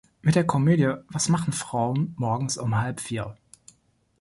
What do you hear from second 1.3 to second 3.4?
Frauen morgens um halb vier?